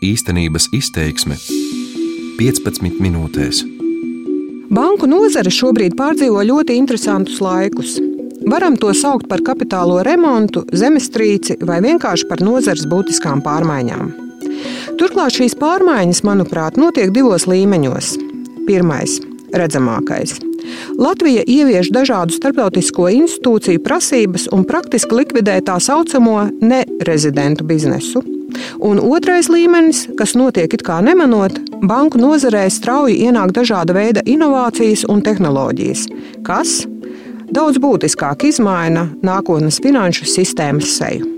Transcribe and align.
Īstenības 0.00 0.70
izteiksme 0.72 1.34
15 2.38 3.02
minūtēs. 3.04 3.58
Banku 4.72 5.04
nozare 5.04 5.52
šobrīd 5.52 5.92
pārdzīvo 5.98 6.40
ļoti 6.48 6.78
interesantus 6.80 7.42
laikus. 7.44 7.98
Varam 8.48 8.78
to 8.80 8.94
saukt 8.96 9.28
par 9.28 9.44
kapitālo 9.44 9.98
remontu, 10.06 10.64
zemestrīci 10.72 11.58
vai 11.68 11.82
vienkārši 11.84 12.30
par 12.32 12.40
nozares 12.40 12.88
būtiskām 12.88 13.44
pārmaiņām. 13.44 14.08
Turklāt 14.96 15.36
šīs 15.36 15.58
pārmaiņas, 15.60 16.24
manuprāt, 16.24 16.80
notiek 16.80 17.12
divos 17.12 17.44
līmeņos. 17.44 18.14
Pirmais, 18.64 19.20
redzamākais 19.52 20.38
Latvija 20.96 21.44
ievieš 21.44 21.92
dažādu 21.92 22.40
starptautisko 22.40 23.10
institūciju 23.20 23.84
prasības 23.84 24.48
un 24.56 24.64
praktiski 24.64 25.20
likvidē 25.20 25.60
tā 25.66 25.76
saucamo 25.76 26.46
nerezidentu 26.64 27.68
biznesu. 27.68 28.39
Un 28.80 29.00
otrais 29.04 29.50
līmenis, 29.52 30.06
kas 30.16 30.32
notiek 30.38 30.72
it 30.72 30.82
kā 30.86 31.00
nemanot, 31.04 31.58
banku 31.84 32.20
nozarē 32.20 32.62
strauji 32.72 33.18
ienāk 33.26 33.52
dažāda 33.56 33.92
veida 33.92 34.22
inovācijas 34.24 35.04
un 35.12 35.20
tehnoloģijas, 35.24 36.06
kas 36.46 36.86
daudz 37.52 37.80
būtiskāk 37.82 38.46
izmaina 38.48 39.10
nākotnes 39.26 39.82
finanšu 39.84 40.28
sistēmas 40.32 40.94
seju. 40.96 41.28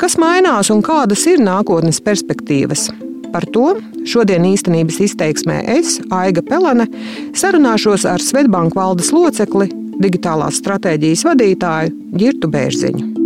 Kas 0.00 0.16
mainās 0.16 0.72
un 0.72 0.80
kādas 0.80 1.26
ir 1.28 1.42
nākotnes 1.44 2.00
perspektīvas? 2.00 2.88
Par 3.28 3.44
to 3.52 3.74
šodien 4.08 4.46
īstenības 4.48 5.02
izteiksmē 5.04 5.60
es, 5.76 5.98
Aiga 6.08 6.40
Pelene, 6.48 6.88
sarunāšos 7.36 8.08
ar 8.08 8.24
Svetbanku 8.24 8.80
valdes 8.80 9.12
locekli, 9.12 9.68
digitālās 10.00 10.62
stratēģijas 10.62 11.28
vadītāju 11.28 11.96
Girtu 12.16 12.48
Bērziņu. 12.48 13.17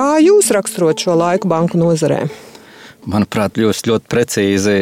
Kā 0.00 0.14
jūs 0.16 0.46
raksturot 0.56 1.02
šo 1.02 1.12
laiku 1.18 1.48
banku 1.50 1.76
nozarē? 1.76 2.22
Manuprāt, 3.10 3.58
jūs 3.60 3.82
ļoti 3.84 4.08
precīzi 4.08 4.76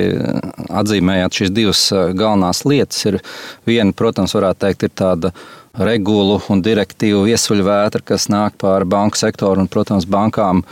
atzīmējāt 0.79 1.39
šīs 1.41 1.51
divas 1.57 1.81
galvenās 1.91 2.61
lietas. 2.63 3.01
Ir 3.11 3.17
viena, 3.67 3.91
protams, 3.99 4.37
varētu 4.39 4.63
teikt, 4.63 4.87
ir 4.87 4.93
tāda 4.95 5.33
regulu 5.77 6.39
un 6.51 6.63
direktīvu 6.65 7.25
viesuļvētra, 7.29 8.03
kas 8.07 8.29
nāk 8.33 8.57
pāri 8.61 8.89
banku 8.89 9.19
sektoru. 9.19 9.63
Un, 9.63 9.71
protams, 9.71 10.07
bankām 10.09 10.65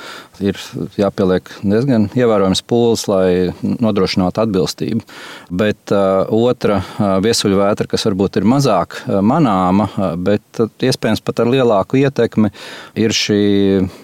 ir 0.42 0.58
jāpieliek 0.98 1.48
diezgan 1.62 2.08
ievērojams 2.16 2.62
pūles, 2.68 3.06
lai 3.08 3.28
nodrošinātu 3.62 4.42
atbilstību. 4.42 5.04
Bet 5.50 5.94
uh, 5.94 6.26
otra 6.34 6.80
uh, 6.82 7.16
viesuļvētra, 7.24 7.88
kas 7.90 8.06
varbūt 8.08 8.40
ir 8.40 8.48
mazāk 8.48 8.98
uh, 9.00 9.20
manāma, 9.24 9.88
uh, 9.94 10.12
bet 10.18 10.62
iespējams 10.84 11.24
pat 11.24 11.44
ar 11.44 11.50
lielāku 11.52 12.00
ietekmi, 12.02 12.52
ir 12.98 13.14
šī, 13.16 13.40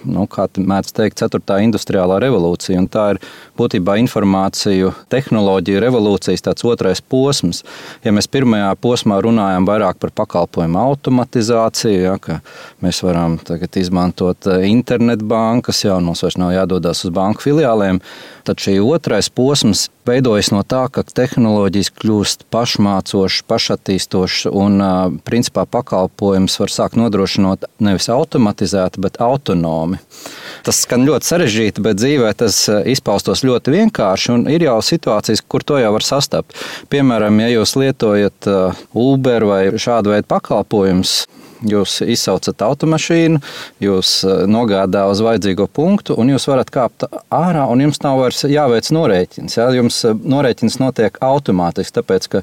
nu, 0.09 0.27
kā 0.31 0.49
mēdz 0.57 0.95
teikt, 0.97 1.21
ceturtā 1.23 1.61
industriālā 1.65 2.21
revolūcija. 2.23 2.81
Un 2.81 2.89
tā 2.93 3.09
ir 3.15 3.23
būtībā 3.59 3.99
informāciju 4.03 4.95
tehnoloģiju 5.13 5.83
revolūcijas 5.85 6.45
otrais 6.63 7.03
posms. 7.03 7.63
Ja 8.05 8.13
mēs 8.15 8.29
pirmajā 8.31 8.71
posmā 8.81 9.19
runājam 9.25 9.67
vairāk 9.69 9.99
par 10.01 10.13
pakalpojumu 10.23 10.81
automatizāciju, 10.93 12.03
ja, 12.05 12.17
ka 12.23 12.39
mēs 12.85 13.03
varam 13.05 13.39
tagad 13.43 13.77
izmantot 13.81 14.49
eh, 14.51 14.69
internetbankas, 14.71 15.85
jau 15.87 15.99
mums 16.05 16.23
vairs 16.25 16.39
nav 16.41 16.55
jādodas 16.55 17.05
uz 17.07 17.15
banku 17.15 17.49
filiālēm. 17.49 18.03
Tad 18.47 18.63
šī 18.63 18.79
otrais 18.83 19.29
posms 19.31 19.87
veidojas 20.09 20.51
no 20.51 20.65
tā, 20.67 20.85
ka 20.91 21.05
tehnoloģijas 21.07 21.93
kļūst 21.95 22.47
pašmācošas, 22.51 23.45
pašattīstošas 23.47 24.51
un 24.51 24.83
principā 25.23 25.63
pakalpojums 25.71 26.59
var 26.59 26.73
sākt 26.75 26.99
nodrošināt 26.99 27.69
nevis 27.83 28.11
automatizēti, 28.11 29.03
bet 29.05 29.21
autonomi. 29.23 30.01
Tas 30.63 30.83
skan 30.85 31.07
ļoti 31.09 31.27
sarežģīti, 31.27 31.83
bet 31.85 31.99
dzīvē 31.99 32.33
tas 32.39 32.59
izpaustos 32.91 33.43
ļoti 33.47 33.75
vienkārši. 33.75 34.39
Ir 34.55 34.67
jau 34.69 34.79
situācijas, 34.85 35.43
kur 35.43 35.65
to 35.67 35.81
jau 35.83 35.93
var 35.97 36.07
sastapt. 36.07 36.55
Piemēram, 36.93 37.41
ja 37.43 37.51
jūs 37.57 37.75
lietojat 37.81 38.51
Uber 38.95 39.49
vai 39.49 39.63
šādu 39.75 40.15
veidu 40.15 40.31
pakalpojumus, 40.31 41.25
Jūs 41.63 42.01
izsaucat 42.03 42.63
automašīnu, 42.67 43.39
jūs 43.83 44.13
eh, 44.27 44.43
nogādā 44.51 45.05
uz 45.11 45.21
vajadzīgo 45.23 45.69
punktu, 45.71 46.17
un 46.19 46.33
jūs 46.33 46.49
varat 46.51 46.73
kāpt 46.75 47.07
ārā, 47.31 47.69
un 47.71 47.85
jums 47.85 48.01
nav 48.03 48.19
vairs 48.19 48.43
jāveic 48.51 48.89
norēķins. 48.95 49.59
Ja? 49.61 49.69
Jums 49.77 50.01
eh, 50.09 50.17
norēķins 50.35 50.81
notiek 50.83 51.21
automātiski, 51.23 51.95
tāpēc 52.01 52.27
ka 52.33 52.43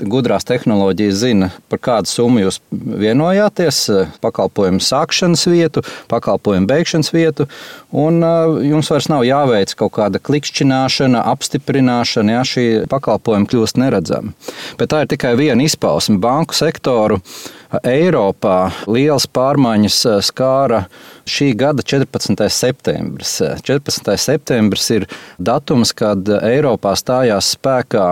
gudrās 0.00 0.48
tehnoloģijas 0.48 1.20
zina, 1.20 1.50
par 1.68 1.82
kādu 1.84 2.08
summu 2.08 2.46
jūs 2.46 2.60
vienojāties, 2.72 3.80
eh, 3.92 4.14
pakalpojumu 4.24 4.80
sākšanas 4.84 5.44
vietu, 5.52 5.84
pakalpojumu 6.12 6.70
beigšanas 6.70 7.12
vietu, 7.12 7.48
un 7.92 8.24
jums 8.64 8.88
vairs 8.90 9.10
nav 9.12 9.26
jāveic 9.28 9.74
kaut 9.78 9.92
kāda 9.98 10.20
klikšķināšana, 10.24 11.20
apstiprināšana, 11.34 12.38
ja 12.38 12.46
šī 12.48 12.66
pakalpojuma 12.90 13.50
kļūst 13.50 13.80
neredzama. 13.82 14.32
Bet 14.80 14.94
tā 14.94 15.04
ir 15.04 15.12
tikai 15.12 15.34
viena 15.38 15.68
izpausme 15.68 16.16
banku 16.22 16.56
sektoru. 16.56 17.20
Eiropā 17.82 18.70
liels 18.90 19.26
pārmaiņas 19.26 19.98
eh, 20.10 20.20
skāra 20.24 20.84
šī 21.28 21.50
gada 21.58 21.82
14. 21.82 22.44
septembris. 22.52 23.36
14. 23.64 24.10
septembris 24.20 24.90
ir 24.92 25.06
datums, 25.38 25.94
kad 25.96 26.28
Eiropā 26.28 26.94
stājās 27.00 27.54
spēkā 27.56 28.08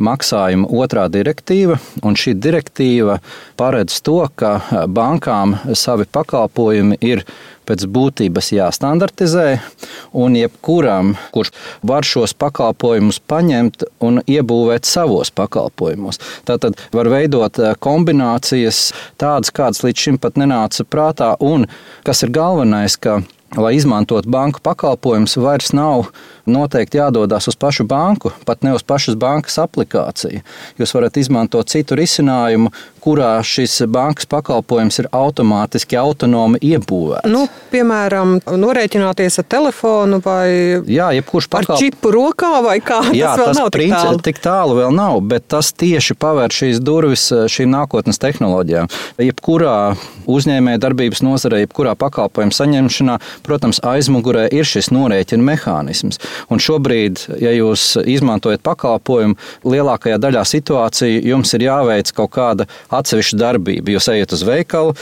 maksājuma 0.00 0.70
otrā 0.72 1.06
direktīva, 1.12 1.78
un 2.02 2.16
šī 2.18 2.34
direktīva 2.40 3.18
paredz 3.60 4.00
to, 4.04 4.22
ka 4.34 4.86
bankām 4.88 5.58
savi 5.76 6.08
pakalpojumi 6.10 6.98
ir 7.04 7.24
pēc 7.68 7.86
būtības 7.90 8.52
jāstandartizē, 8.54 9.46
un 10.12 10.38
jebkuram, 10.38 11.14
kurš 11.34 11.52
var 11.86 12.06
šos 12.06 12.36
pakalpojumus 12.38 13.20
paņemt 13.30 13.86
un 14.04 14.20
iebūvēt 14.24 14.88
savos 14.88 15.32
pakalpojumos. 15.34 16.20
Tātad 16.48 16.78
var 16.94 17.10
veidot 17.12 17.60
eh, 17.60 17.76
kombinācijas 17.78 18.90
tādas, 19.20 19.52
kādas 19.54 19.84
līdz 19.86 20.08
šim 20.08 20.20
pat 20.22 20.40
nenāca 20.40 20.86
prātā, 20.88 21.34
un 21.40 21.68
kas 22.06 22.24
ir 22.26 22.34
galvenais, 22.34 22.98
ka 23.00 23.22
lai 23.56 23.74
izmantotu 23.76 24.30
banku 24.30 24.60
pakalpojumus, 24.62 25.36
vairs 25.36 25.72
nav 25.76 26.08
noteikti 26.46 26.98
jādodas 27.00 27.48
uz 27.50 27.56
pašu 27.56 27.86
banku, 27.88 28.32
pat 28.44 28.62
ne 28.66 28.74
uz 28.74 28.82
pašas 28.86 29.16
bankas 29.20 29.56
aplikāciju. 29.62 30.42
Jūs 30.80 30.94
varat 30.96 31.16
izmantot 31.20 31.70
citu 31.72 31.96
risinājumu, 31.98 32.72
kurā 33.04 33.36
šis 33.44 33.82
bankas 33.92 34.26
pakalpojums 34.30 34.98
ir 35.02 35.08
automātiski 35.12 35.98
autonomi 36.00 36.60
iebūvēts. 36.64 37.28
Nu, 37.28 37.44
piemēram, 37.72 38.38
norēķināties 38.48 39.40
ar 39.42 39.48
telefonu 39.56 40.20
vai 40.24 40.80
Jā, 40.88 41.10
pakalp... 41.28 41.74
ar 41.76 41.82
čipu 41.82 42.12
rokā 42.14 42.52
vai 42.64 42.78
kā. 42.84 43.02
Jā, 43.12 43.34
tas 43.34 43.42
vēl 43.42 43.50
tas 43.50 43.60
nav 43.60 43.70
tik 43.74 43.92
tālu. 43.92 44.22
Tik 44.24 44.40
tālu 44.44 44.78
vēl 44.78 44.96
nav, 44.96 45.20
bet 45.28 45.48
tas 45.52 45.72
tieši 45.76 46.16
paver 46.16 46.54
šīs 46.54 46.80
durvis 46.84 47.26
eh, 47.34 47.44
šīm 47.50 47.72
nākotnes 47.74 48.20
tehnoloģijām. 48.22 48.88
Jebkurā 49.20 49.76
uzņēmē 50.30 50.78
darbības 50.80 51.20
nozarē, 51.26 51.60
jebkurā 51.64 51.92
pakalpojuma 52.00 52.56
saņemšanā, 52.56 53.18
protams, 53.44 53.82
aizmugurē 53.84 54.46
ir 54.54 54.68
šis 54.68 54.90
norēķina 54.94 55.44
mehānisms. 55.52 56.20
Un 56.52 56.62
šobrīd, 56.62 57.24
ja 57.42 57.52
jūs 57.54 57.94
izmantojat 58.00 58.62
pakalpojumu, 58.64 59.36
lielākajā 59.64 60.18
daļā 60.22 60.44
situāciju 60.48 61.22
jums 61.24 61.54
ir 61.56 61.66
jāveic 61.68 62.12
kaut 62.16 62.32
kāda 62.36 62.68
atsevišķa 62.94 63.40
darbība. 63.40 63.94
Jūs 63.94 64.08
ejat 64.14 64.34
uz 64.36 64.44
veikalu, 64.46 64.94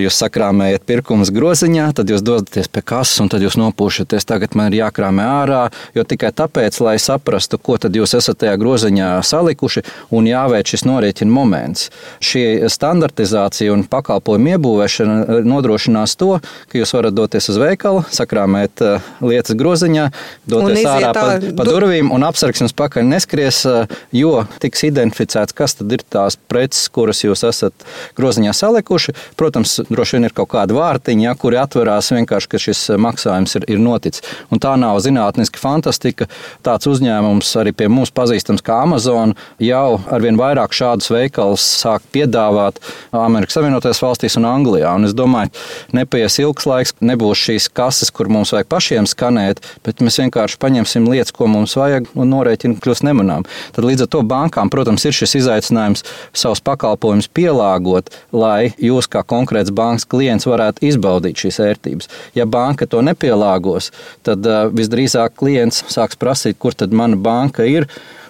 jūs 0.00 0.20
sakrāmējat 0.22 0.86
pirkums 0.88 1.32
groziņā, 1.34 1.90
tad 1.96 2.10
jūs 2.12 2.24
dodaties 2.26 2.70
pie 2.70 2.84
kases 2.84 3.20
un 3.22 3.30
tad 3.32 3.44
jūs 3.44 3.58
nopūšaties. 3.60 4.28
Tagad 4.28 4.56
man 4.58 4.70
ir 4.70 4.80
jākrāmē 4.82 5.26
ārā, 5.40 5.62
jo 5.96 6.04
tikai 6.06 6.32
tāpēc, 6.36 6.80
lai 6.84 6.96
saprastu, 7.02 7.58
ko 7.58 7.78
tad 7.80 7.96
jūs 7.96 8.14
esat 8.18 8.40
tajā 8.42 8.56
groziņā 8.60 9.12
salikuši 9.26 9.84
un 10.16 10.28
jāveic 10.30 10.70
šis 10.74 10.86
norēķina 10.88 11.32
moments. 11.32 11.88
Šī 12.24 12.44
standartizācija 12.70 13.72
un 13.74 13.84
pakalpojumu 13.90 14.54
iebūvēšana 14.54 15.40
nodrošinās 15.46 16.16
to, 16.20 16.38
ka 16.70 16.80
jūs 16.80 16.94
varat 16.96 17.16
doties 17.16 17.50
uz 17.52 17.58
veikalu, 17.60 18.04
sakrāmēt 18.14 18.84
eh, 18.84 19.10
lietas 19.24 19.56
groziņā, 19.58 20.08
doties 20.50 20.79
ārā 20.88 21.12
pa, 21.16 21.26
pa 21.56 21.66
durvīm, 21.66 22.10
un 22.14 22.24
apsargs 22.26 22.62
jums 22.62 22.74
pakaļ 22.76 23.06
neskries, 23.10 23.62
eh, 23.68 23.94
jo 24.16 24.44
tiks 24.62 24.84
identificēts, 24.88 25.56
kas 25.56 25.76
tad 25.78 25.92
ir 25.94 26.04
tās 26.12 26.38
preces, 26.50 26.88
kuras 26.92 27.22
jūs 27.24 27.44
esat 27.48 27.86
groziņā 28.18 28.54
salikuši. 28.56 29.14
Protams, 29.40 29.78
droši 29.90 30.18
vien 30.18 30.28
ir 30.28 30.34
kaut 30.36 30.50
kāda 30.54 30.76
vārtiņa, 30.76 31.26
ja, 31.28 31.34
kuri 31.38 31.60
atverās 31.60 32.10
vienkārši, 32.14 32.50
ka 32.50 32.60
šis 32.62 32.82
maksājums 33.00 33.56
ir, 33.60 33.66
ir 33.76 33.82
noticis. 33.82 34.24
Un 34.50 34.62
tā 34.62 34.74
nav 34.80 34.98
zinātniska 35.04 35.60
fantastika. 35.60 36.28
Tāds 36.66 36.88
uzņēmums 36.90 37.52
arī 37.60 37.74
pie 37.76 37.90
mums 37.92 38.12
pazīstams 38.14 38.64
kā 38.66 38.80
Amazon 38.84 39.36
jau 39.62 40.00
arvien 40.10 40.38
vairāk 40.40 40.74
šādus 40.76 41.10
veikalus 41.12 41.64
sāk 41.80 42.04
piedāvāt 42.14 42.80
Amerikas 43.16 43.58
Savienotajās 43.58 44.02
valstīs 44.02 44.38
un 44.40 44.48
Anglijā. 44.50 44.92
Un 44.96 45.08
es 45.08 45.16
domāju, 45.16 45.52
nepaies 45.96 46.38
ilgs 46.42 46.68
laiks, 46.68 46.94
nebūs 47.04 47.44
šīs 47.46 47.70
kases, 47.74 48.12
kur 48.14 48.30
mums 48.32 48.54
vajag 48.54 48.70
pašiem 48.70 49.08
skanēt, 49.10 49.62
bet 49.86 50.02
mēs 50.04 50.20
vienkārši 50.22 50.60
paņemsim 50.60 50.69
lietas, 50.74 51.32
ko 51.34 51.48
mums 51.50 51.76
vajag, 51.78 52.10
un 52.14 52.30
norēķini 52.32 52.78
kļūst 52.82 53.04
nemanām. 53.06 53.46
Tad 53.76 53.86
līdz 53.86 54.06
ar 54.06 54.10
to 54.14 54.22
bankām, 54.26 54.70
protams, 54.72 55.04
ir 55.08 55.16
šis 55.16 55.36
izaicinājums 55.42 56.04
savus 56.32 56.62
pakalpojumus 56.64 57.30
pielāgot, 57.34 58.12
lai 58.32 58.72
jūs 58.78 59.08
kā 59.10 59.24
konkrēts 59.26 59.72
bankas 59.74 60.06
klients 60.10 60.48
varētu 60.48 60.86
izbaudīt 60.90 61.44
šīs 61.44 61.60
ērtības. 61.66 62.10
Ja 62.38 62.46
banka 62.46 62.86
to 62.86 63.02
nepielāgos, 63.04 63.90
tad 64.26 64.46
uh, 64.46 64.68
visdrīzāk 64.70 65.36
klients 65.40 65.84
sāks 65.90 66.18
prasīt, 66.20 66.58
kur 66.58 66.76
tad 66.76 66.94
mana 66.96 67.18
banka 67.18 67.66
ir 67.66 67.88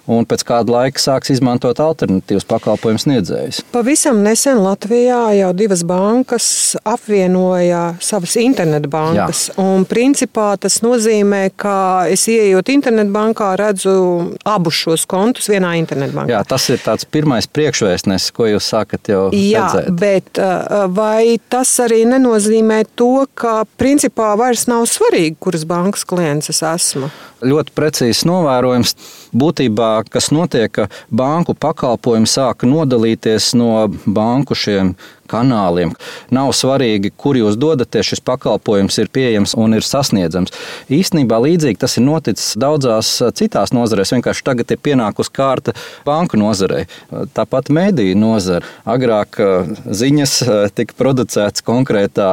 un 0.08 0.24
pēc 0.28 0.44
kāda 0.48 0.72
laika 0.72 1.00
sāks 1.02 1.32
izmantot 1.34 1.80
alternatīvas 1.82 2.46
pakalpojumu 2.48 3.02
sniedzējus. 3.02 3.60
Pavisam 3.74 4.22
nesen 4.24 4.62
Latvijā 4.64 5.20
jau 5.38 5.50
divas 5.56 5.84
bankas 5.86 6.46
apvienoja 6.84 7.96
savas 8.02 8.36
internetbankas. 8.40 9.50
Principā 9.90 10.54
tas 10.60 10.80
nozīmē, 10.84 11.42
ka 11.60 12.06
es 12.10 12.26
ieejot 12.30 12.72
internetbankā, 12.72 13.52
redzu 13.60 13.94
abus 14.48 14.80
šos 14.84 15.06
kontus 15.10 15.50
vienā 15.52 15.74
internetbankā. 15.80 16.32
Jā, 16.32 16.42
tas 16.48 16.68
ir 16.72 16.80
tāds 16.84 17.06
pirmais 17.08 17.48
priekšvēstnesis, 17.50 18.32
ko 18.36 18.48
jūs 18.50 18.70
sākat 18.72 19.12
jau 19.12 19.22
Jā, 19.34 19.68
redzēt. 19.74 19.90
bet 20.00 20.42
vai 20.96 21.38
tas 21.52 21.72
arī 21.84 22.02
nenozīmē 22.08 22.82
to, 22.98 23.26
ka 23.34 23.64
principā 23.80 24.32
vairs 24.40 24.66
nav 24.70 24.86
svarīgi, 24.90 25.36
kuras 25.40 25.66
bankas 25.68 26.06
klients 26.08 26.52
es 26.52 26.62
esmu? 26.66 27.10
Ļoti 27.40 27.72
precīzs 27.72 28.26
novērojums. 28.28 28.92
Būtībā, 29.32 29.99
kas 30.08 30.30
notiek, 30.32 30.70
ka 30.72 30.88
banku 31.12 31.54
pakalpojumi 31.54 32.28
sāk 32.30 32.64
nodalīties 32.64 33.52
no 33.58 33.88
banku 34.06 34.56
šiem 34.56 34.94
kanāliem. 35.30 35.94
Nav 36.34 36.52
svarīgi, 36.56 37.12
kur 37.16 37.38
jūs 37.38 37.58
dodaties, 37.60 38.12
šis 38.12 38.24
pakalpojums 38.26 38.98
ir 39.02 39.10
pieejams 39.14 39.54
un 39.58 39.78
ir 39.78 39.86
sasniedzams. 39.86 40.54
Īstenībā 40.90 41.38
līdzīgi 41.46 41.80
tas 41.80 41.96
ir 41.98 42.06
noticis 42.06 42.56
daudzās 42.60 43.12
citās 43.38 43.74
nozarēs. 43.76 44.14
Vienkārši 44.16 44.46
tagad 44.46 44.74
ir 44.74 44.82
pienākusi 44.82 45.34
kārta 45.36 45.74
banku 46.06 46.40
nozarei. 46.40 46.86
Tāpat 47.36 47.70
mēdīju 47.74 48.18
nozare. 48.18 48.66
Agrāk 48.88 49.38
ziņas 49.86 50.36
tika 50.76 50.96
producētas 50.98 51.64
konkrētā 51.66 52.30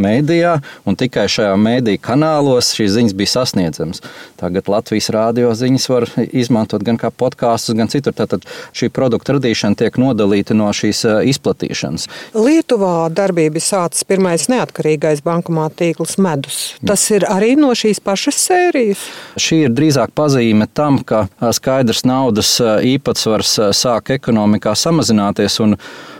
mēdījā, 0.00 0.56
un 0.88 0.98
tikai 0.98 1.26
šajā 1.30 1.54
mēdīju 1.60 2.02
kanālos 2.04 2.72
šīs 2.76 2.94
ziņas 2.96 3.16
bija 3.18 3.34
sasniedzamas. 3.34 4.02
Tagad 4.40 4.70
Latvijas 4.70 5.10
rādio 5.14 5.52
ziņas 5.58 5.88
var 5.90 6.08
izmantot 6.28 6.84
gan 6.86 6.98
kā 7.00 7.10
podkāstus, 7.10 7.76
gan 7.78 7.90
citur. 7.92 8.14
Tātad 8.16 8.46
šī 8.76 8.90
produkta 8.94 9.36
radīšana 9.36 9.78
tiek 9.78 9.98
nodalīta 10.00 10.56
no 10.56 10.70
šīs 10.74 11.04
izplatīšanas. 11.34 12.08
Lietuvā 12.38 13.08
darbība 13.10 13.58
sācis 13.58 14.04
pirmais 14.06 14.44
neatkarīgais 14.50 15.24
bankomāta 15.26 15.80
tīkls 15.82 16.18
medus. 16.22 16.58
Tas 16.86 17.02
ir 17.10 17.26
arī 17.26 17.56
no 17.58 17.72
šīs 17.74 17.98
pašas 18.04 18.38
sērijas. 18.46 19.02
Šī 19.42 19.64
ir 19.66 19.74
drīzāk 19.74 20.14
pazīme 20.14 20.68
tam, 20.70 21.00
ka 21.02 21.26
skaidrs 21.56 22.04
naudas 22.06 22.52
īpatsvars 22.62 23.56
sāk 23.74 24.12
ekonomikā 24.14 24.76
samazināties. 24.78 25.58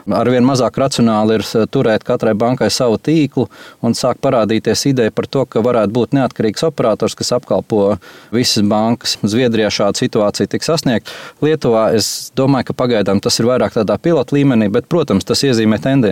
Arvien 0.09 0.47
mazāk 0.49 0.79
racionāli 0.81 1.37
ir 1.37 1.45
turēt 1.69 2.03
katrai 2.09 2.33
bankai 2.39 2.71
savu 2.73 2.97
tīklu, 2.97 3.45
un 3.85 3.95
sāk 3.95 4.23
parādīties 4.25 4.87
ideja 4.89 5.13
par 5.13 5.29
to, 5.29 5.45
ka 5.45 5.61
varētu 5.63 5.93
būt 5.95 6.17
neatkarīgs 6.17 6.65
operators, 6.65 7.15
kas 7.19 7.35
apkalpo 7.37 7.99
visas 8.35 8.65
bankas. 8.67 9.19
Zviedrijā 9.21 9.69
šāda 9.69 10.01
situācija 10.01 10.49
tiks 10.51 10.73
sasniegta. 10.73 11.13
Lietuvā 11.45 11.91
es 11.99 12.33
domāju, 12.39 12.71
ka 12.71 12.79
pagaidām 12.81 13.21
tas 13.23 13.37
ir 13.39 13.51
vairāk 13.53 13.77
tādā 13.77 14.01
pilotu 14.01 14.39
līmenī, 14.41 14.71
bet, 14.73 14.89
protams, 14.89 15.29
tas 15.29 15.45
iezīmē 15.45 15.77
tendenci. 15.77 16.08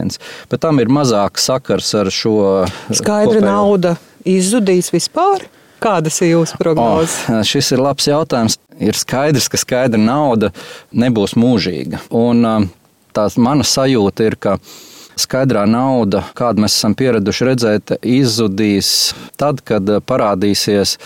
Bet 0.51 0.63
tam 0.65 0.81
ir 0.83 0.93
mazāk 0.93 1.41
sakars 1.43 1.93
ar 1.99 2.11
šo 2.13 2.39
skaidru 2.91 3.41
kopējo. 3.41 3.47
naudu. 3.47 3.95
Izzudīs 4.27 4.91
vispār? 4.91 5.45
Kādas 5.83 6.17
ir 6.25 6.33
jūsu 6.33 6.57
prognozes? 6.59 7.15
Oh, 7.31 7.43
šis 7.47 7.69
ir 7.77 7.83
labs 7.85 8.09
jautājums. 8.09 8.57
Ir 8.83 8.97
skaidrs, 8.99 9.47
ka 9.53 9.61
skaidra 9.61 10.01
nauda 10.01 10.51
nebūs 10.93 11.37
mūžīga. 11.39 12.01
Un, 12.17 12.71
tās 13.17 13.37
mana 13.41 13.65
sajūta 13.65 14.27
ir, 14.27 14.37
ka 14.41 14.57
skaidrā 15.17 15.65
nauda, 15.69 16.25
kādu 16.37 16.65
mēs 16.65 16.77
esam 16.77 16.97
pieraduši 16.97 17.49
redzēt, 17.49 17.95
izzudīs 18.05 18.91
tad, 19.41 19.63
kad 19.65 19.89
parādīsies 20.09 20.97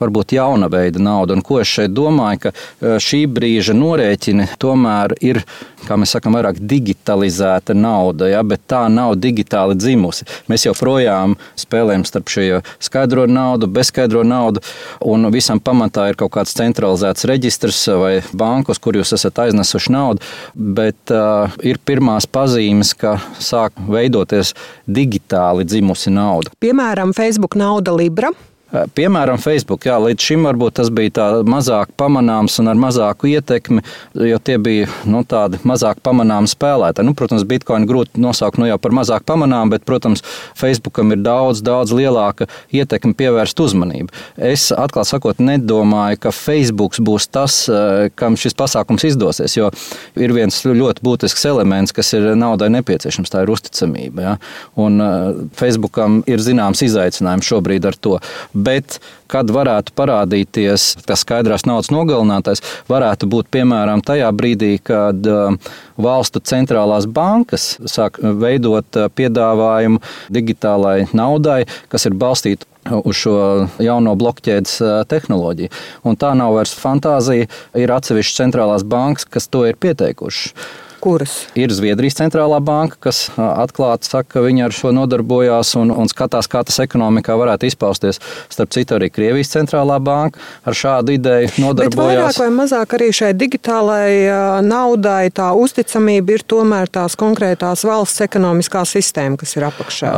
varbūt 0.00 0.34
jauna 0.36 0.68
veida 0.72 1.02
nauda. 1.02 1.36
Un 1.36 1.44
ko 1.46 1.60
es 1.62 1.70
šeit 1.70 1.94
domāju, 1.96 2.46
ka 2.46 2.52
e, 2.52 2.96
šī 3.02 3.24
brīža 3.30 3.76
norēķini 3.76 4.48
tomēr 4.60 5.16
ir, 5.24 5.42
kā 5.86 5.98
mēs 6.00 6.14
sakām, 6.16 6.36
vairāk 6.38 6.60
digitalizēta 6.60 7.76
nauda, 7.76 8.30
ja, 8.32 8.42
bet 8.46 8.64
tā 8.70 8.84
nav 8.92 9.16
digitāli 9.20 9.78
dzimusi. 9.78 10.26
Mēs 10.50 10.66
joprojām 10.68 11.36
spēlējam 11.58 12.06
starp 12.08 12.32
šo 12.32 12.62
skaidro 12.82 13.26
naudu, 13.30 13.68
bezskaidro 13.70 14.24
naudu, 14.26 14.62
un 15.04 15.28
visam 15.34 15.60
pamatā 15.60 16.08
ir 16.10 16.18
kaut 16.20 16.34
kāds 16.36 16.54
centralizēts 16.58 17.26
reģistrs 17.28 17.80
vai 17.98 18.12
bankas, 18.32 18.80
kur 18.82 18.98
jūs 18.98 19.14
esat 19.16 19.40
aiznesuši 19.46 19.94
naudu, 19.94 20.24
bet 20.54 21.14
uh, 21.14 21.50
ir 21.66 21.80
pirmās 21.84 22.28
pazīmes, 22.30 22.94
ka 22.98 23.16
sāk 23.42 23.78
veidoties 23.88 24.54
digitāli 24.86 25.66
dzimusi 25.68 26.12
nauda. 26.14 26.54
Piemēram, 26.62 27.14
Facebook 27.16 27.58
nauda 27.58 27.94
Libra. 27.96 28.32
Eh, 28.68 28.84
piemēram, 28.92 29.38
Facebook, 29.40 29.86
jā, 29.88 29.94
līdz 29.96 30.20
šim 30.20 30.42
varbūt 30.44 30.74
tas 30.76 30.90
bija 30.92 31.12
tā 31.16 31.26
mazāk 31.48 31.94
pamanāms 31.96 32.58
un 32.60 32.68
ar 32.68 32.76
mazāku 32.76 33.30
ietekmi, 33.30 33.80
jo 34.28 34.38
tie 34.44 34.58
bija 34.60 34.90
nu, 35.08 35.22
tādi 35.24 35.56
mazāk 35.64 36.02
pamanāmi 36.04 36.50
spēlētāji. 36.52 37.08
Nu, 37.08 37.14
protams, 37.16 37.46
Bitcoin 37.48 37.86
grūti 37.88 38.20
nosaukt 38.20 38.60
nu, 38.60 38.66
jau 38.68 38.76
par 38.76 38.92
mazāk 38.98 39.24
pamanām, 39.24 39.72
bet, 39.72 39.86
protams, 39.88 40.20
Facebookam 40.58 41.14
ir 41.16 41.22
daudz, 41.24 41.62
daudz 41.64 41.94
lielāka 41.96 42.50
ietekme 42.68 43.16
pievērst 43.16 43.62
uzmanību. 43.64 44.12
Es, 44.36 44.66
atklāt 44.76 45.08
sakot, 45.08 45.40
nedomāju, 45.40 46.20
ka 46.26 46.34
Facebook 46.36 47.00
būs 47.00 47.30
tas, 47.32 47.56
eh, 47.72 48.10
kam 48.20 48.36
šis 48.36 48.52
pasākums 48.52 49.08
izdosies, 49.08 49.56
jo 49.56 49.72
ir 50.20 50.36
viens 50.36 50.60
ļoti 50.60 51.06
būtisks 51.08 51.48
elements, 51.48 51.96
kas 51.96 52.12
ir 52.20 52.34
naudai 52.36 52.68
nepieciešams, 52.76 53.32
tā 53.32 53.46
ir 53.46 53.56
uzticamība. 53.56 54.28
Ja? 54.28 54.36
Un 54.76 55.00
eh, 55.00 55.42
Facebookam 55.56 56.20
ir 56.28 56.44
zināms 56.44 56.84
izaicinājums 56.84 57.48
šobrīd 57.48 57.88
ar 57.88 57.96
to 57.96 58.18
bet 58.64 58.98
kad 59.28 59.50
varētu 59.52 59.92
parādīties 59.98 60.86
tas 61.06 61.22
skaidrās 61.24 61.66
naudas 61.68 61.90
nogalinātais, 61.92 62.62
varētu 62.88 63.28
būt 63.30 63.50
piemēram 63.54 64.02
tajā 64.04 64.30
brīdī, 64.36 64.72
kad 64.84 65.28
um, 65.28 65.58
valstu 66.00 66.40
centrālās 66.40 67.06
bankas 67.06 67.76
sāk 67.90 68.20
veidot 68.22 68.98
uh, 68.98 69.10
piedāvājumu 69.12 70.02
digitālai 70.32 71.06
naudai, 71.12 71.62
kas 71.92 72.08
ir 72.08 72.16
balstīta 72.18 72.66
uz 72.88 73.20
šo 73.20 73.36
jauno 73.84 74.16
blokķēdes 74.18 74.76
uh, 74.80 74.98
tehnoloģiju. 75.08 75.72
Un 76.08 76.18
tā 76.20 76.32
nav 76.38 76.56
vairs 76.56 76.74
fantāzija, 76.78 77.48
ir 77.76 77.96
atsevišķas 77.98 78.42
centrālās 78.42 78.86
bankas, 78.88 79.28
kas 79.28 79.50
to 79.52 79.66
ir 79.68 79.80
pieteikušas. 79.80 80.54
Kuras? 81.00 81.34
Ir 81.58 81.72
Zviedrijas 81.74 82.18
centrālā 82.18 82.58
banka, 82.64 82.98
kas 83.08 83.26
atklāti 83.36 84.08
saka, 84.10 84.36
ka 84.36 84.44
viņi 84.44 84.66
ar 84.66 84.74
šo 84.74 84.92
nodarbojās 84.96 85.74
un, 85.80 85.92
un 85.94 86.10
skatās, 86.10 86.48
kā 86.50 86.64
tas 86.66 86.80
ekonomikā 86.84 87.36
varētu 87.38 87.68
izpausties. 87.70 88.20
Starp 88.52 88.74
citu, 88.74 88.96
arī 88.98 89.10
Krievijas 89.12 89.52
centrālā 89.54 89.98
banka 90.02 90.42
ar 90.66 90.76
šādu 90.76 91.14
ideju 91.16 91.52
nodarbojās. 91.62 91.94
Bet 91.94 92.18
vairāk 92.18 92.40
vai 92.42 92.48
mazāk 92.58 92.96
arī 92.98 93.10
šai 93.14 93.32
digitālajai 93.38 94.62
naudai 94.66 95.30
tā 95.34 95.50
uzticamība 95.56 96.36
ir 96.36 96.44
tomēr 96.48 96.90
tās 96.92 97.16
konkrētās 97.18 97.84
valsts 97.88 98.24
ekonomiskā 98.26 98.84
sistēma, 98.88 99.38
kas 99.40 99.56
ir 99.58 99.68
apakšā. 99.68 100.12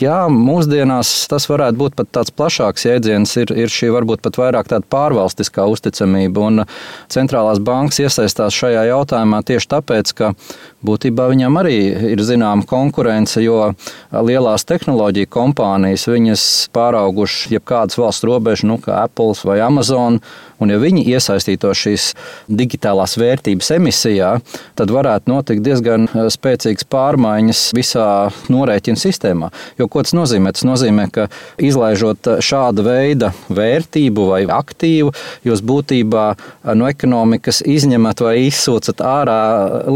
Jā, 0.00 0.24
mūsdienās 0.32 1.12
tas 1.30 1.48
varētu 1.50 1.80
būt 1.80 1.98
pat 1.98 2.10
tāds 2.18 2.34
plašāks 2.34 2.88
jēdziens, 2.88 3.36
ir, 3.42 3.52
ir 3.64 3.72
šī 3.72 3.90
varbūt 3.94 4.24
pat 4.24 4.38
vairāk 4.40 4.70
tāda 4.72 4.88
pārvalstiskā 4.90 5.66
uzticamība. 5.70 6.48
Un 6.48 6.64
centrālās 7.12 7.60
bankas 7.64 8.00
iesaistās 8.04 8.56
šajā 8.56 8.86
jautājumā 8.90 9.42
tieši 9.46 9.70
tāpēc, 9.76 10.14
ka 10.18 10.23
būtībā 10.84 11.28
viņam 11.32 11.60
arī 11.60 11.76
ir 12.12 12.22
zināma 12.24 12.66
konkurence, 12.68 13.40
jo 13.44 13.72
lielās 14.12 14.66
tehnoloģiju 14.68 15.30
kompānijas 15.32 16.08
viņas 16.10 16.46
pāraugušas 16.74 17.52
jebkādas 17.54 18.00
valsts 18.00 18.26
robežas, 18.28 18.66
nu, 18.68 18.78
kā 18.82 19.04
Apple 19.04 19.34
vai 19.44 19.60
Amazon. 19.64 20.20
Un, 20.62 20.70
ja 20.70 20.78
viņi 20.78 21.02
iesaistītos 21.10 21.80
šīs 21.82 22.04
digitālās 22.46 23.16
vērtības 23.18 23.72
emisijā, 23.74 24.30
tad 24.78 24.92
varētu 24.94 25.32
notikt 25.32 25.64
diezgan 25.66 26.06
eh, 26.06 26.28
spēcīgas 26.32 26.86
pārmaiņas 26.94 27.62
visā 27.76 28.06
norēķinu 28.52 29.00
sistēmā. 29.00 29.50
Jo 29.80 29.88
ko 29.90 30.04
tas 30.06 30.14
nozīmē? 30.16 30.54
Tas 30.54 30.66
nozīmē, 30.68 31.08
ka 31.14 31.26
izlaižot 31.58 32.36
šāda 32.44 32.86
veida 32.86 33.32
vērtību 33.50 34.28
vai 34.30 34.44
aktīvu, 34.46 35.10
jūs 35.48 35.64
būtībā 35.66 36.24
eh, 36.36 36.72
no 36.78 36.88
ekonomikas 36.90 37.64
izņemat 37.74 38.24
vai 38.24 38.36
izsūcat 38.46 39.02
ārā 39.04 39.40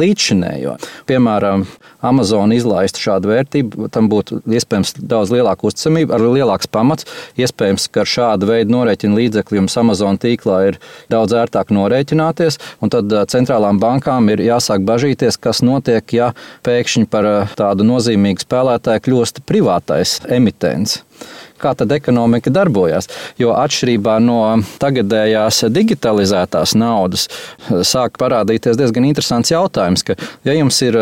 līdzšinējo. 0.09 0.77
Piemēram, 1.09 1.65
Amazon 2.05 2.53
izlaistu 2.55 3.03
šādu 3.03 3.33
vērtību, 3.33 3.89
tam 3.95 4.09
būtu 4.11 4.41
iespējams 4.47 4.95
daudz 4.99 5.33
lielāka 5.35 5.67
uzticamība, 5.69 6.17
ar 6.17 6.27
lielāks 6.27 6.71
pamats. 6.71 7.09
Iespējams, 7.39 7.89
ka 7.93 8.05
ar 8.05 8.13
šādu 8.13 8.51
veidu 8.51 8.75
norēķinu 8.77 9.19
līdzekļu 9.19 9.61
jums 9.61 9.79
Amazon 9.81 10.21
tīklā 10.21 10.61
ir 10.71 10.81
daudz 11.13 11.35
ērtāk 11.39 11.73
norēķināties, 11.75 12.61
un 12.83 12.95
tad 12.95 13.13
centrālām 13.33 13.81
bankām 13.83 14.31
ir 14.35 14.45
jāsāk 14.47 14.87
bažīties, 14.89 15.41
kas 15.43 15.63
notiek, 15.67 16.15
ja 16.15 16.33
pēkšņi 16.67 17.11
par 17.11 17.51
tādu 17.59 17.87
nozīmīgu 17.89 18.47
spēlētāju 18.47 19.07
kļūst 19.09 19.45
privātais 19.49 20.19
emitents 20.31 21.03
kā 21.59 21.75
tad 21.79 21.93
ekonomika 21.93 22.51
darbojas. 22.55 23.09
Jo 23.39 23.55
atšķirībā 23.59 24.19
no 24.23 24.41
tagadējās 24.83 25.65
digitalizētās 25.75 26.75
naudas, 26.79 27.27
sāk 27.87 28.19
parādīties 28.21 28.79
diezgan 28.79 29.09
interesants 29.09 29.53
jautājums, 29.53 30.05
ka, 30.07 30.17
ja 30.47 30.55
jums 30.57 30.79
ir 30.87 30.99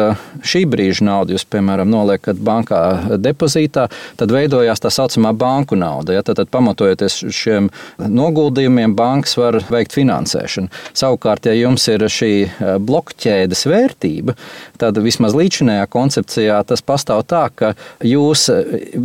šī 0.47 0.65
brīža 0.71 1.07
nauda, 1.07 1.37
jūs, 1.37 1.47
piemēram, 1.53 1.91
noliekat 1.93 2.41
bankā 2.41 2.81
depozītā, 3.21 3.89
tad 4.21 4.33
veidojās 4.33 4.83
tā 4.83 4.93
saucamā 4.93 5.35
banku 5.37 5.79
nauda. 5.79 6.17
Ja? 6.17 6.25
Tad, 6.27 6.41
tad 6.41 6.53
pamatojoties 6.53 7.21
šiem 7.35 7.71
noguldījumiem, 8.01 8.97
bankas 8.97 9.37
var 9.39 9.61
veikt 9.71 9.97
finansēšanu. 9.97 10.73
Savukārt, 10.97 11.49
ja 11.49 11.57
jums 11.57 11.87
ir 11.93 12.07
šī 12.11 12.33
blokķēdes 12.87 13.67
vērtība, 13.69 14.37
tad 14.81 14.99
vismaz 15.05 15.37
līdzinējā 15.37 15.87
koncepcijā 15.93 16.61
tas 16.69 16.85
pastāv 16.85 17.25
tā, 17.29 17.47
ka 17.53 17.75
jūs 18.05 18.49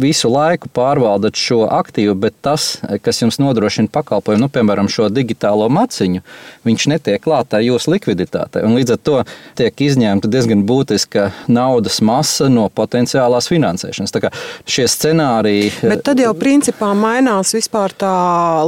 visu 0.02 0.32
laiku 0.32 0.72
pārvaldat 1.02 1.38
šo 1.38 1.66
aktīvu, 1.72 2.16
bet 2.16 2.36
tas, 2.46 2.80
kas 3.02 3.22
jums 3.22 3.40
nodrošina 3.42 3.90
pakalpojumu, 3.92 4.46
nu, 4.46 4.50
piemēram, 4.54 4.90
šo 4.92 5.10
digitālo 5.12 5.68
maciņu, 5.74 6.22
viņš 6.68 6.88
netiek 6.92 7.22
klātā 7.24 7.62
jūsu 7.64 7.96
likviditātei. 7.96 8.64
Līdz 8.64 8.96
ar 8.96 9.00
to 9.02 9.18
tiek 9.60 9.82
izņemta 9.82 10.30
diezgan 10.32 10.64
būtiska 10.68 11.32
naudas 11.52 12.00
masa 12.06 12.50
no 12.52 12.68
potenciālās 12.70 13.50
finansēšanas. 13.52 14.14
Tā 14.14 14.24
kā 14.26 14.32
šie 14.70 14.88
scenāriji. 14.92 15.72
Bet 15.84 16.06
tad 16.08 16.22
jau 16.22 16.34
principā 16.38 16.92
mainās 16.98 17.54
vispār 17.56 17.96
tā 17.98 18.14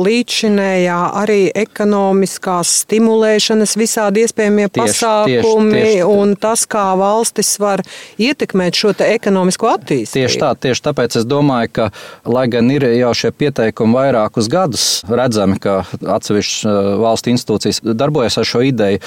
līdzšinējā 0.02 1.00
arī 1.24 1.40
ekonomiskās 1.64 2.74
stimulēšanas 2.84 3.78
visādi 3.80 4.26
iespējamie 4.26 4.68
tieši, 4.70 4.82
pasākumi 4.82 5.78
tieši, 5.78 5.94
tieši, 6.00 6.10
un 6.10 6.36
tas, 6.40 6.66
kā 6.70 6.90
valstis 7.00 7.56
var 7.62 7.86
ietekmēt 8.22 8.80
šo 8.80 8.94
ekonomisko 9.08 9.72
attīstību. 9.78 10.24
Tieši 10.24 10.42
tā, 10.42 10.54
tieši 10.68 10.86
tāpēc 10.90 11.20
es 11.22 11.28
domāju, 11.30 11.72
ka, 11.78 11.90
lai 12.26 12.46
gan 12.52 12.70
ir 12.72 12.86
jau 12.98 13.12
šie 13.18 13.32
pieteikumi 13.36 13.98
vairākus 13.98 14.48
gadus, 14.52 14.86
redzami, 15.10 15.60
ka 15.64 15.82
atsevišķas 16.16 16.66
uh, 16.70 16.90
valsts 17.02 17.32
institūcijas 17.34 17.82
darbojas 18.00 18.40
ar 18.40 18.48
šo 18.48 18.64
ideju, 18.70 19.02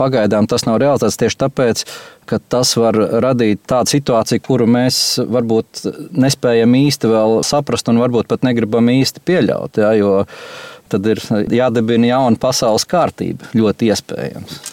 pagaidām 0.00 0.48
tas 0.50 0.66
nav 0.68 0.80
realizēts 0.82 1.18
tieši 1.20 1.40
tāpēc, 1.44 1.84
ka 2.30 2.38
tas 2.52 2.72
var 2.78 2.98
radīt 3.24 3.64
tādu 3.68 3.96
situāciju, 3.96 4.44
kuru 4.46 4.68
mēs 4.70 5.20
varbūt 5.26 5.84
nespējam 6.14 6.76
īsti 6.78 7.10
vēl 7.10 7.40
saprast 7.46 7.90
un 7.90 8.00
varbūt 8.02 8.30
pat 8.30 8.46
negribam 8.46 8.92
īsti 8.92 9.24
pieļaut. 9.26 9.80
Ja, 9.82 10.14
tad 10.90 11.06
ir 11.06 11.22
jādibina 11.54 12.14
jauna 12.14 12.38
pasaules 12.40 12.86
kārtība, 12.90 13.50
ļoti 13.54 13.90
iespējams 13.90 14.69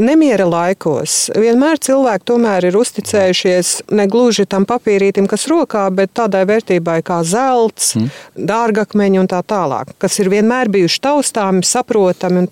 nemiera 0.00 0.46
laikos 0.48 1.28
vienmēr 1.38 1.78
cilvēki 1.82 2.28
tomēr 2.30 2.68
ir 2.68 2.78
uzticējušies 2.78 3.74
ne 3.94 4.06
gluži 4.10 4.46
tam 4.50 4.66
papīrītim, 4.68 5.28
kas 5.30 5.46
rokā, 5.50 5.86
bet 5.94 6.14
tādai 6.16 6.44
vērtībai 6.48 7.00
kā 7.06 7.20
zelts, 7.26 7.94
mm. 7.98 8.10
dārgakmeņi 8.50 9.22
un 9.22 9.30
tā 9.30 9.42
tālāk, 9.46 9.94
kas 10.02 10.18
ir 10.22 10.32
vienmēr 10.32 10.72
bijuši 10.74 11.00
taustāmi, 11.04 11.64
saprotami. 11.66 12.48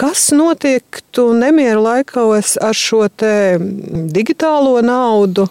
Kas 0.00 0.30
notiek 0.32 1.02
nemiera 1.36 1.80
laikos 1.82 2.54
ar 2.56 2.76
šo 2.76 3.04
digitālo 4.14 4.78
naudu? 4.80 5.50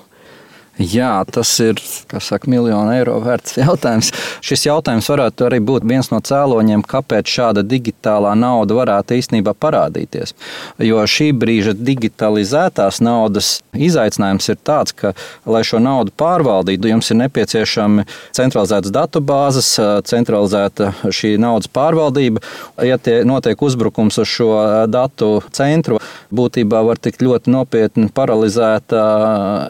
Jā, 0.79 1.25
tas 1.27 1.50
ir 1.59 1.75
saka, 1.83 2.48
miljonu 2.48 2.93
eiro 2.95 3.17
vērts 3.19 3.57
jautājums. 3.59 4.13
Šis 4.39 4.62
jautājums 4.63 5.09
varētu 5.12 5.50
arī 5.50 5.57
būt 5.59 5.83
viens 5.83 6.07
no 6.07 6.21
cēloņiem, 6.24 6.86
kāpēc 6.88 7.27
šāda 7.27 7.65
digitālā 7.67 8.31
nauda 8.39 8.77
varētu 8.77 9.17
īstenībā 9.19 9.51
parādīties. 9.59 10.31
Jo 10.79 11.03
šī 11.03 11.33
brīža 11.36 11.74
digitalizētās 11.75 13.01
naudas 13.03 13.57
izaicinājums 13.75 14.48
ir 14.53 14.59
tāds, 14.63 14.95
ka, 14.95 15.12
lai 15.43 15.65
šo 15.67 15.81
naudu 15.83 16.15
pārvaldītu, 16.15 16.93
jums 16.93 17.12
ir 17.12 17.19
nepieciešami 17.25 18.07
centralizētas 18.39 18.95
datubāzes, 18.95 19.74
centralizēta 20.07 20.93
šī 21.12 21.33
naudas 21.43 21.67
pārvaldība. 21.75 22.39
Ja 22.88 22.95
tie 23.03 23.17
notiek 23.27 23.59
uzbrukums 23.67 24.21
uz 24.24 24.31
šo 24.31 24.53
datu 24.88 25.41
centru, 25.51 26.00
būtībā 26.31 26.86
var 26.88 27.03
tikt 27.03 27.27
ļoti 27.27 27.51
nopietni 27.51 28.07
paralizēta 28.15 29.03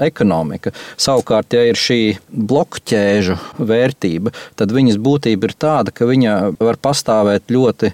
ekonomika. 0.05 0.77
Savukārt, 0.99 1.55
ja 1.55 1.63
ir 1.69 1.79
šī 1.79 1.99
blokķēžu 2.27 3.37
vērtība, 3.69 4.33
tad 4.59 4.73
viņas 4.75 4.99
būtība 4.99 5.47
ir 5.47 5.55
tāda, 5.55 5.93
ka 5.95 6.07
viņa 6.09 6.33
var 6.59 6.79
pastāvēt 6.83 7.53
ļoti 7.55 7.93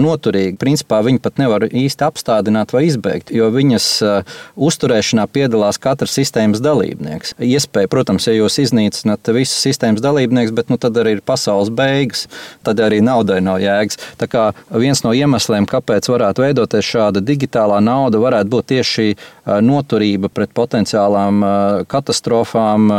noturīgi. 0.00 0.56
Principā 0.60 1.00
viņi 1.04 1.20
pat 1.22 1.38
nevar 1.40 1.66
īsti 1.68 2.06
apstādināt 2.06 2.74
vai 2.74 2.84
izbeigt, 2.88 3.32
jo 3.34 3.48
viņas 3.54 3.88
uh, 4.04 4.38
uzturēšanā 4.56 5.26
piedalās 5.32 5.78
katrs 5.82 6.16
sistēmas 6.18 6.62
dalībnieks. 6.64 7.36
Iespēja, 7.38 7.90
protams, 7.92 8.28
ja 8.28 8.34
jūs 8.36 8.58
iznīcināt 8.62 9.30
visus 9.34 9.60
sistēmas 9.64 10.02
dalībniekus, 10.04 10.54
bet 10.56 10.72
nu, 10.72 10.78
tad 10.80 10.98
arī 11.00 11.18
ir 11.18 11.24
pasaules 11.26 11.72
beigas, 11.74 12.26
tad 12.66 12.82
arī 12.82 13.00
naudai 13.04 13.40
nav 13.44 13.60
jēgas. 13.62 14.00
Tā 14.20 14.28
kā 14.30 14.48
viens 14.74 15.04
no 15.06 15.14
iemesliem, 15.14 15.68
kāpēc 15.70 16.10
varētu 16.10 16.46
veidoties 16.46 16.90
šāda 16.94 17.22
digitālā 17.24 17.80
nauda, 17.84 18.22
varētu 18.22 18.52
būt 18.56 18.70
tieši 18.74 18.94
šī 18.94 19.08
uh, 19.14 19.58
noturība 19.64 20.30
pret 20.32 20.54
potenciālām 20.54 21.42
uh, 21.42 21.84
katastrofām, 21.90 22.90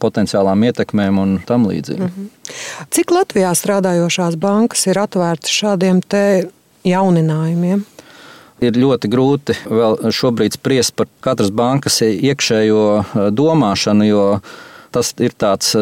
potenciālām 0.00 0.64
ietekmēm 0.68 1.18
un 1.20 1.38
tam 1.46 1.66
līdzīgi. 1.68 2.00
Mm 2.00 2.12
-hmm. 2.16 2.34
Cik 2.94 3.10
Latvijā 3.12 3.50
strādājošās 3.56 4.36
bankas 4.40 4.86
ir 4.88 4.98
atvērtas 4.98 5.52
šādiem 5.52 6.00
jauninājumiem? 6.88 7.84
Ir 8.58 8.74
ļoti 8.74 9.10
grūti 9.10 9.54
vēl 9.70 10.10
šobrīd 10.14 10.56
spriest 10.56 10.96
par 10.98 11.06
katras 11.22 11.52
bankas 11.54 12.00
iekšējo 12.02 12.82
eh, 12.98 13.28
domāšanu, 13.30 14.08
jo 14.08 14.24
tas 14.90 15.12
ir 15.20 15.34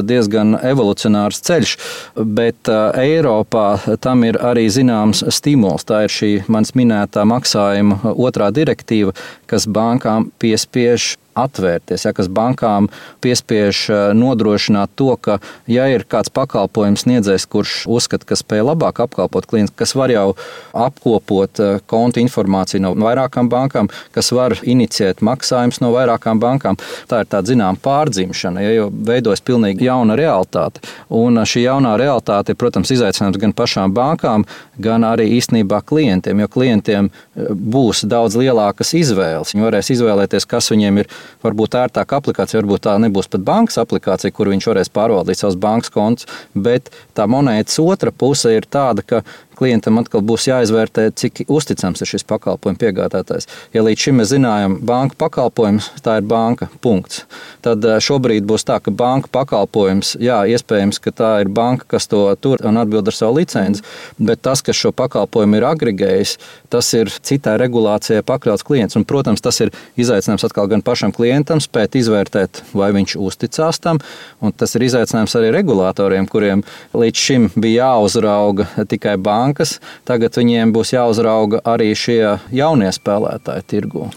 diezgan 0.05 0.57
evolucionārs 0.61 1.41
ceļš, 1.47 1.77
bet 2.17 2.69
eh, 2.69 3.01
Eiropā 3.17 3.97
tam 4.03 4.27
ir 4.29 4.37
arī 4.45 4.67
zināms 4.69 5.25
stimuls. 5.33 5.87
Tā 5.89 6.05
ir 6.05 6.13
šī 6.13 6.33
manis 6.53 6.75
minētā 6.77 7.25
maksājuma 7.25 8.13
otrā 8.13 8.51
direktīva, 8.53 9.15
kas 9.49 9.69
bankām 9.71 10.31
piespiež 10.43 11.15
atvērties, 11.37 12.07
ja, 12.07 12.13
kas 12.17 12.29
bankām 12.33 12.89
piespiež 13.25 13.83
eh, 13.91 14.03
nodrošināt 14.17 14.95
to, 14.99 15.13
ka, 15.21 15.39
ja 15.71 15.87
ir 15.93 16.07
kāds 16.09 16.33
pakalpojums 16.35 17.05
sniedzējs, 17.05 17.47
kurš 17.53 17.75
uzskata, 17.93 18.27
ka 18.29 18.39
spēj 18.39 18.65
labāk 18.71 19.03
apkalpot 19.05 19.49
klientu, 19.51 19.75
kas 19.77 19.95
var 19.99 20.13
jau 20.13 20.31
apkopot 20.73 21.63
eh, 21.63 21.79
kontu 21.91 22.23
informāciju 22.25 22.87
no 22.87 22.95
vairākām 23.01 23.51
bankām, 23.53 23.91
kas 24.17 24.33
var 24.37 24.57
inicijēt 24.63 25.23
maksājumus 25.27 25.83
no 25.85 25.93
vairākām 25.95 26.41
bankām, 26.43 26.81
tā 27.11 27.23
ir 27.23 27.31
tāda 27.33 27.53
zināmā 27.53 27.81
pārdzimšana, 27.85 28.65
ja, 28.65 28.73
jo 28.81 28.89
veidojas 28.91 29.45
pilnīgi 29.45 29.91
jauna 29.91 30.17
realitāte. 30.19 30.85
Un 31.13 31.37
eh, 31.43 31.49
šī 31.49 31.67
jaunā 31.67 31.97
realitāte 32.01 32.55
ir, 32.55 32.61
protams, 32.61 32.95
izaicinājums 32.97 33.43
gan 33.43 33.57
pašām 33.57 33.95
bankām, 33.97 34.47
gan 34.81 35.05
arī 35.07 35.29
īstenībā 35.37 35.83
klientiem, 35.87 36.41
jo 36.43 36.51
klientiem 36.53 37.13
būs 37.37 38.05
daudz 38.09 38.37
lielākas 38.39 38.93
izvēles. 38.97 39.53
Viņi 39.55 39.65
varēs 39.67 39.91
izvēlēties, 39.95 40.47
kas 40.49 40.71
viņiem 40.73 41.03
ir 41.03 41.11
varbūt 41.45 41.79
ērtāka 41.81 42.21
aplikācija, 42.21 42.61
varbūt 42.63 42.85
tā 42.87 42.97
nebūs 43.03 43.31
pat 43.33 43.45
bankas 43.47 43.81
aplikācija, 43.83 44.35
kur 44.35 44.51
viņš 44.53 44.71
varēs 44.71 44.93
pārvaldīt 44.95 45.41
savus 45.41 45.59
bankas 45.61 45.93
kontus, 45.95 46.31
bet 46.55 46.91
tā 47.17 47.29
monētas 47.31 47.79
otra 47.83 48.13
puse 48.13 48.55
ir 48.57 48.69
tāda, 48.71 49.05
ka 49.07 49.23
klientam 49.57 49.99
atkal 50.01 50.23
būs 50.27 50.47
jāizvērtē, 50.51 51.09
cik 51.17 51.45
uzticams 51.49 52.03
ir 52.03 52.11
šis 52.11 52.27
pakalpojumu 52.29 52.81
piegādātājs. 52.81 53.49
Ja 53.75 53.85
līdz 53.87 54.07
šim 54.07 54.21
mēs 54.21 54.33
zinājām, 54.35 54.79
banka 54.87 55.19
pakalpojums, 55.21 55.91
tā 56.05 56.19
ir 56.21 56.29
banka. 56.29 56.69
Punkts. 56.85 57.25
Tad 57.65 57.85
eh, 57.85 57.99
šobrīd 58.03 58.47
būs 58.49 58.67
tā, 58.69 58.79
ka 58.83 58.93
banka 58.95 59.31
pakalpojums, 59.35 60.15
jā, 60.23 60.43
iespējams, 60.53 61.01
ka 61.03 61.13
tā 61.17 61.33
ir 61.45 61.51
banka, 61.53 61.89
kas 61.97 62.09
to 62.11 62.23
tur 62.41 62.63
un 62.67 62.81
atbild 62.81 63.09
ar 63.09 63.17
savu 63.17 63.41
licenci, 63.41 63.85
bet 64.19 64.43
tas, 64.45 64.63
kas 64.65 64.79
šo 64.79 64.93
pakalpojumu 64.97 65.59
ir 65.59 65.69
agregējis, 65.71 66.37
tas 66.73 66.93
ir 66.99 67.11
citai 67.11 67.57
regulācijai 67.63 68.25
pakļauts 68.27 68.67
klients. 68.67 68.99
Un, 68.99 69.07
protams, 69.09 69.43
tas 69.45 69.61
ir 69.65 69.73
izaicinājums 69.99 70.47
atkal 70.47 70.69
gan 70.71 70.85
pašam 70.87 71.15
klientam 71.17 71.63
spēt 71.65 71.99
izvērtēt, 71.99 72.63
vai 72.77 72.93
viņš 72.97 73.17
uzticās 73.23 73.81
tam, 73.83 74.01
un 74.45 74.55
tas 74.57 74.77
ir 74.77 74.87
izaicinājums 74.87 75.37
arī 75.39 75.53
regulātoriem, 75.57 76.29
kuriem 76.31 76.65
līdz 76.97 77.27
šim 77.27 77.51
bija 77.57 77.87
jāuzrauga 77.87 78.69
tikai 78.89 79.17
banka 79.21 79.46
bankas, 79.47 79.79
tagad 80.07 80.37
viņiem 80.37 80.75
būs 80.75 80.95
jāuzrauga 80.97 81.63
arī 81.65 81.93
šie 81.95 82.39
jaunie 82.55 82.91
spēlētāji 82.93 83.67
tirgu. 83.71 84.11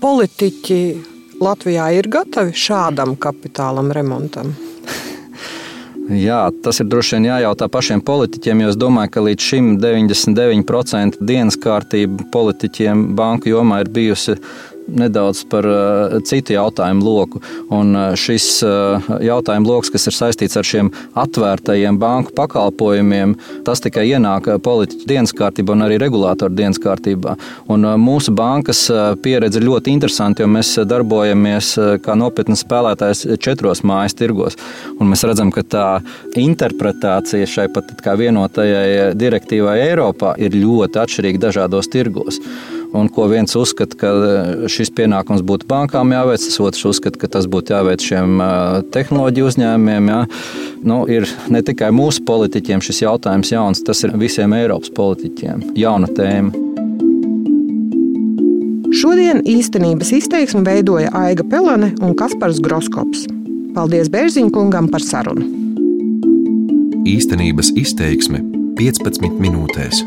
Politiķi 0.00 0.80
Latvijā 1.40 1.90
ir 1.96 2.08
gatavi 2.08 2.56
šādam 2.56 3.16
kapitālam 3.20 3.92
remontam. 3.96 4.52
Jā, 6.10 6.48
tas 6.64 6.80
ir 6.82 6.88
droši 6.90 7.16
vien 7.16 7.28
jājautā 7.28 7.68
pašiem 7.70 8.00
politiķiem, 8.02 8.64
jo 8.64 8.72
es 8.72 8.78
domāju, 8.80 9.12
ka 9.14 9.22
līdz 9.28 9.46
šim 9.46 9.68
99% 9.80 11.20
dienas 11.22 11.58
kārtība 11.60 12.26
politiķiem 12.34 13.10
banku 13.16 13.52
jomā 13.52 13.84
ir 13.84 13.92
bijusi 13.94 14.34
nedaudz 14.96 15.42
par 15.50 15.66
citu 16.26 16.54
jautājumu 16.56 17.04
loku. 17.04 17.40
Un 17.74 17.94
šis 18.18 18.48
jautājumu 19.24 19.70
lokus, 19.70 19.92
kas 19.94 20.08
ir 20.10 20.16
saistīts 20.16 20.58
ar 20.60 20.66
šiem 20.66 20.90
atvērtajiem 21.18 21.98
banku 22.00 22.34
pakalpojumiem, 22.36 23.36
tas 23.66 23.82
tikai 23.84 24.06
ienāk 24.10 24.48
politiķu 24.64 25.08
dienas 25.08 25.34
kārtībā 25.36 25.74
un 25.76 25.86
arī 25.86 26.00
regulātoru 26.02 26.54
dienas 26.56 26.80
kārtībā. 26.82 27.36
Un 27.70 27.86
mūsu 28.00 28.34
bankas 28.36 28.86
pieredze 29.22 29.60
ir 29.60 29.68
ļoti 29.68 29.94
interesanta, 29.94 30.44
jo 30.44 30.50
mēs 30.50 30.74
darbojamies 30.90 31.72
kā 32.04 32.16
nopietnas 32.18 32.64
spēlētājs 32.66 33.26
četros 33.42 33.84
mājas 33.86 34.16
tirgos. 34.18 34.58
Un 34.98 35.12
mēs 35.12 35.24
redzam, 35.28 35.52
ka 35.54 35.64
tā 35.64 35.86
interpretācija 36.38 37.48
šai 37.48 37.68
pat 37.74 37.94
kā 38.04 38.16
vienotajai 38.20 39.12
direktīvai 39.18 39.78
Eiropā 39.88 40.34
ir 40.42 40.56
ļoti 40.58 41.00
atšķirīga 41.04 41.46
dažādos 41.48 41.90
tirgos. 41.92 42.40
Un 42.90 43.06
ko 43.14 43.28
viens 43.30 43.52
uzskata, 43.54 43.94
ka 44.00 44.08
šis 44.70 44.90
pienākums 44.96 45.44
būtu 45.46 45.68
bankām 45.70 46.10
jāveic, 46.10 46.42
tas 46.42 46.58
otrs 46.62 46.82
uzskata, 46.90 47.20
ka 47.22 47.30
tas 47.30 47.46
būtu 47.50 47.74
jāveic 47.76 48.02
šiem 48.02 48.42
tehnoloģiju 48.90 49.50
uzņēmumiem. 49.52 50.10
Jā. 50.10 50.22
Nu, 50.82 51.04
ir 51.06 51.28
ne 51.52 51.62
tikai 51.62 51.92
mūsu 51.94 52.24
politiķiem 52.26 52.82
šis 52.82 53.04
jautājums 53.04 53.52
jauns, 53.54 53.84
tas 53.86 54.02
ir 54.06 54.16
visiem 54.18 54.56
Eiropas 54.58 54.90
politiķiem. 54.96 55.70
Jauna 55.78 56.10
tēma. 56.16 56.66
Šodien 58.90 59.44
īstenības 59.46 60.10
izteiksmi 60.16 60.64
veidoja 60.66 61.12
Aiga 61.14 61.46
Pelane 61.46 61.92
un 62.02 62.16
Kaspars 62.18 62.58
Groskops. 62.64 63.28
Paldies 63.76 64.10
Bērziņa 64.10 64.50
kungam 64.50 64.90
par 64.90 65.04
sarunu! 65.06 65.46
Īstenības 67.06 67.70
izteiksme 67.78 68.42
15 68.80 69.38
minūtēs. 69.38 70.02